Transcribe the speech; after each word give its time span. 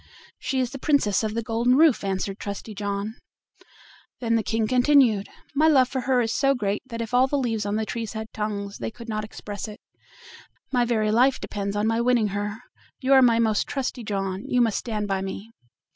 "She 0.39 0.59
is 0.59 0.71
the 0.71 0.79
Princess 0.79 1.21
of 1.23 1.35
the 1.35 1.43
Golden 1.43 1.75
Roof," 1.77 2.03
answered 2.03 2.39
Trusty 2.39 2.73
John. 2.73 3.17
Then 4.19 4.33
the 4.33 4.41
King 4.41 4.67
continued: 4.67 5.29
"My 5.53 5.67
love 5.67 5.89
for 5.89 6.01
her 6.09 6.21
is 6.21 6.33
so 6.33 6.55
great 6.55 6.81
that 6.87 7.03
if 7.03 7.13
all 7.13 7.27
the 7.27 7.37
leaves 7.37 7.67
on 7.67 7.75
the 7.75 7.85
trees 7.85 8.13
had 8.13 8.33
tongues 8.33 8.79
they 8.79 8.89
could 8.89 9.07
not 9.07 9.23
express 9.23 9.67
it; 9.67 9.79
my 10.71 10.85
very 10.85 11.11
life 11.11 11.39
depends 11.39 11.75
on 11.75 11.85
my 11.85 12.01
winning 12.01 12.29
her. 12.29 12.63
You 12.99 13.13
are 13.13 13.21
my 13.21 13.37
most 13.37 13.67
trusty 13.67 14.03
John: 14.03 14.43
you 14.47 14.59
must 14.59 14.79
stand 14.79 15.07
by 15.07 15.21
me." 15.21 15.51